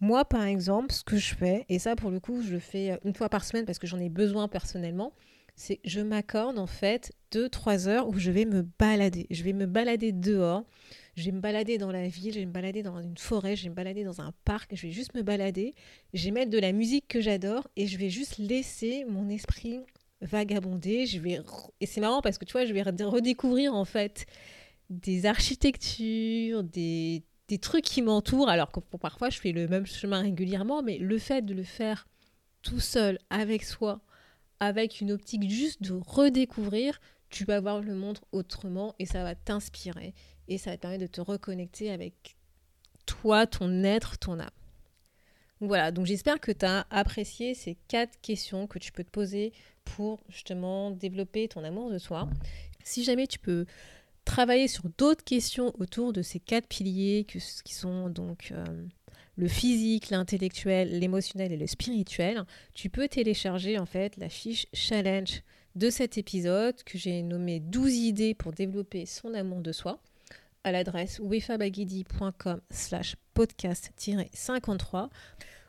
Moi, 0.00 0.24
par 0.24 0.42
exemple, 0.42 0.92
ce 0.92 1.04
que 1.04 1.16
je 1.16 1.34
fais, 1.34 1.64
et 1.68 1.78
ça 1.78 1.94
pour 1.94 2.10
le 2.10 2.18
coup, 2.18 2.42
je 2.42 2.50
le 2.50 2.58
fais 2.58 2.98
une 3.04 3.14
fois 3.14 3.28
par 3.28 3.44
semaine 3.44 3.64
parce 3.64 3.78
que 3.78 3.86
j'en 3.86 4.00
ai 4.00 4.08
besoin 4.08 4.48
personnellement, 4.48 5.12
c'est 5.60 5.78
je 5.84 6.00
m'accorde 6.00 6.58
en 6.58 6.66
fait 6.66 7.12
deux, 7.32 7.50
trois 7.50 7.86
heures 7.86 8.08
où 8.08 8.18
je 8.18 8.30
vais 8.30 8.46
me 8.46 8.62
balader. 8.78 9.26
Je 9.30 9.42
vais 9.42 9.52
me 9.52 9.66
balader 9.66 10.10
dehors. 10.10 10.64
Je 11.16 11.26
vais 11.26 11.32
me 11.32 11.40
balader 11.40 11.76
dans 11.76 11.92
la 11.92 12.08
ville, 12.08 12.32
je 12.32 12.38
vais 12.38 12.46
me 12.46 12.52
balader 12.52 12.82
dans 12.82 12.98
une 12.98 13.18
forêt, 13.18 13.56
je 13.56 13.64
vais 13.64 13.68
me 13.68 13.74
balader 13.74 14.02
dans 14.02 14.22
un 14.22 14.32
parc, 14.46 14.74
je 14.74 14.86
vais 14.86 14.92
juste 14.92 15.12
me 15.14 15.22
balader, 15.22 15.74
je 16.14 16.24
vais 16.24 16.30
mettre 16.30 16.50
de 16.50 16.58
la 16.58 16.72
musique 16.72 17.08
que 17.08 17.20
j'adore 17.20 17.68
et 17.76 17.86
je 17.86 17.98
vais 17.98 18.08
juste 18.08 18.38
laisser 18.38 19.04
mon 19.04 19.28
esprit 19.28 19.80
vagabonder. 20.22 21.04
Je 21.04 21.18
vais 21.18 21.40
et 21.80 21.86
c'est 21.86 22.00
marrant 22.00 22.22
parce 22.22 22.38
que 22.38 22.46
tu 22.46 22.52
vois, 22.52 22.64
je 22.64 22.72
vais 22.72 22.82
redécouvrir 22.82 23.74
en 23.74 23.84
fait 23.84 24.24
des 24.88 25.26
architectures, 25.26 26.64
des, 26.64 27.22
des 27.48 27.58
trucs 27.58 27.84
qui 27.84 28.00
m'entourent. 28.00 28.48
Alors 28.48 28.72
que 28.72 28.80
parfois 28.80 29.28
je 29.28 29.38
fais 29.38 29.52
le 29.52 29.68
même 29.68 29.84
chemin 29.84 30.22
régulièrement, 30.22 30.82
mais 30.82 30.96
le 30.96 31.18
fait 31.18 31.44
de 31.44 31.52
le 31.52 31.64
faire 31.64 32.08
tout 32.62 32.80
seul 32.80 33.18
avec 33.28 33.62
soi, 33.62 34.00
avec 34.60 35.00
une 35.00 35.12
optique 35.12 35.48
juste 35.50 35.82
de 35.82 35.92
redécouvrir, 35.92 37.00
tu 37.30 37.44
vas 37.44 37.60
voir 37.60 37.80
le 37.80 37.94
monde 37.94 38.18
autrement 38.32 38.94
et 38.98 39.06
ça 39.06 39.22
va 39.22 39.34
t'inspirer 39.34 40.14
et 40.48 40.58
ça 40.58 40.70
va 40.70 40.76
te 40.76 40.82
permettre 40.82 41.02
de 41.02 41.06
te 41.06 41.20
reconnecter 41.20 41.90
avec 41.90 42.36
toi, 43.06 43.46
ton 43.46 43.82
être, 43.84 44.18
ton 44.18 44.38
âme. 44.38 44.50
Voilà, 45.60 45.90
donc 45.90 46.06
j'espère 46.06 46.40
que 46.40 46.52
tu 46.52 46.64
as 46.64 46.86
apprécié 46.90 47.54
ces 47.54 47.76
quatre 47.88 48.18
questions 48.20 48.66
que 48.66 48.78
tu 48.78 48.92
peux 48.92 49.04
te 49.04 49.10
poser 49.10 49.52
pour 49.84 50.22
justement 50.28 50.90
développer 50.90 51.48
ton 51.48 51.64
amour 51.64 51.90
de 51.90 51.98
soi. 51.98 52.28
Si 52.82 53.04
jamais 53.04 53.26
tu 53.26 53.38
peux 53.38 53.66
travailler 54.24 54.68
sur 54.68 54.84
d'autres 54.96 55.24
questions 55.24 55.72
autour 55.78 56.12
de 56.12 56.22
ces 56.22 56.40
quatre 56.40 56.66
piliers 56.66 57.26
qui 57.26 57.74
sont 57.74 58.08
donc 58.08 58.52
euh, 58.52 58.64
le 59.40 59.48
physique, 59.48 60.10
l'intellectuel, 60.10 60.98
l'émotionnel 60.98 61.50
et 61.50 61.56
le 61.56 61.66
spirituel, 61.66 62.44
tu 62.74 62.90
peux 62.90 63.08
télécharger 63.08 63.78
en 63.78 63.86
fait 63.86 64.18
la 64.18 64.28
fiche 64.28 64.66
challenge 64.74 65.42
de 65.76 65.88
cet 65.88 66.18
épisode 66.18 66.82
que 66.84 66.98
j'ai 66.98 67.22
nommé 67.22 67.58
12 67.58 67.94
idées 67.94 68.34
pour 68.34 68.52
développer 68.52 69.06
son 69.06 69.32
amour 69.32 69.60
de 69.62 69.72
soi 69.72 69.98
à 70.62 70.72
l'adresse 70.72 71.20
wefabagidi.com 71.20 72.60
slash 72.70 73.16
podcast-53 73.34 75.08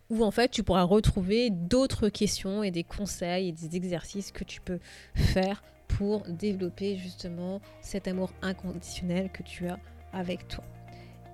où 0.10 0.25
en 0.25 0.31
fait 0.31 0.51
tu 0.51 0.63
pourras 0.63 0.84
retrouver 0.84 1.49
d'autres 1.49 2.10
questions 2.10 2.63
et 2.63 2.71
des 2.71 2.84
conseils 2.84 3.47
et 3.47 3.51
des 3.53 3.77
exercices 3.77 4.34
que 4.34 4.43
tu 4.43 4.60
peux 4.60 4.79
faire 5.15 5.63
pour 5.88 6.23
développer 6.27 6.97
justement 6.97 7.62
cet 7.81 8.10
amour 8.10 8.34
inconditionnel 8.41 9.31
que 9.31 9.43
tu 9.43 9.69
as 9.69 9.79
avec 10.12 10.49
toi. 10.49 10.65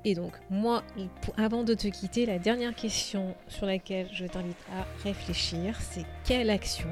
Et 0.05 0.15
donc 0.15 0.33
moi, 0.49 0.83
avant 1.37 1.63
de 1.63 1.73
te 1.73 1.87
quitter, 1.87 2.25
la 2.25 2.39
dernière 2.39 2.75
question 2.75 3.35
sur 3.47 3.65
laquelle 3.65 4.07
je 4.13 4.25
t'invite 4.25 4.57
à 4.71 4.85
réfléchir, 5.03 5.77
c'est 5.81 6.05
quelle 6.23 6.49
action 6.49 6.89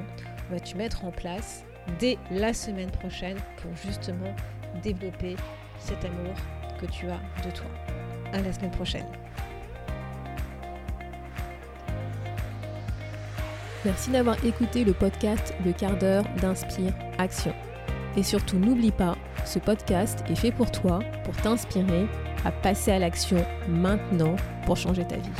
vas-tu 0.50 0.76
mettre 0.76 1.04
en 1.04 1.10
place 1.10 1.64
dès 1.98 2.18
la 2.30 2.52
semaine 2.52 2.90
prochaine 2.90 3.38
pour 3.58 3.74
justement 3.76 4.34
développer 4.82 5.36
cet 5.78 6.04
amour 6.04 6.34
que 6.80 6.86
tu 6.86 7.06
as 7.06 7.20
de 7.44 7.50
toi? 7.54 7.66
À 8.32 8.40
la 8.42 8.52
semaine 8.52 8.70
prochaine. 8.72 9.06
Merci 13.84 14.10
d'avoir 14.10 14.44
écouté 14.44 14.82
le 14.82 14.92
podcast 14.92 15.54
Le 15.64 15.72
quart 15.72 15.96
d'heure 15.96 16.24
d'Inspire 16.40 16.92
Action. 17.18 17.54
Et 18.16 18.24
surtout, 18.24 18.58
n'oublie 18.58 18.90
pas, 18.90 19.16
ce 19.44 19.60
podcast 19.60 20.24
est 20.28 20.34
fait 20.34 20.50
pour 20.50 20.72
toi, 20.72 20.98
pour 21.24 21.36
t'inspirer 21.36 22.06
à 22.46 22.52
passer 22.52 22.92
à 22.92 22.98
l'action 23.00 23.44
maintenant 23.68 24.36
pour 24.64 24.76
changer 24.76 25.04
ta 25.04 25.16
vie. 25.16 25.30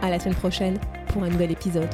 À 0.00 0.08
la 0.08 0.18
semaine 0.18 0.34
prochaine 0.34 0.78
pour 1.08 1.22
un 1.22 1.28
nouvel 1.28 1.50
épisode. 1.50 1.90